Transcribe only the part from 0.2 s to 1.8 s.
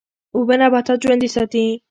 اوبه نباتات ژوندی ساتي.